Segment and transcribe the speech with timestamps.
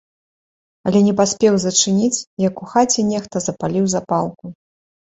[0.89, 4.57] Але не паспеў зачыніць, як у хаце нехта запаліў запалку.